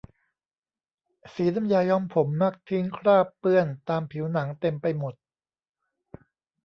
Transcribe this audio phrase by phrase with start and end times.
[1.33, 5.13] สีน้ำยาย้อมผมมักทิ้งคราบเปื้อนตามผิวหนังเต็มไปหมด